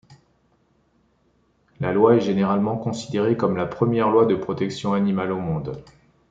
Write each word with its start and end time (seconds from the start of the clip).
Le 1.79 1.91
loi 1.93 2.15
est 2.15 2.21
généralement 2.21 2.75
considérée 2.75 3.37
comme 3.37 3.55
la 3.55 3.67
première 3.67 4.09
loi 4.09 4.25
de 4.25 4.33
protection 4.33 4.93
animale 4.93 5.31
au 5.31 5.37
monde. 5.39 5.83